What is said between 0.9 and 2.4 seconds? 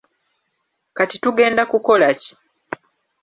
Kati tugenda kukola ki?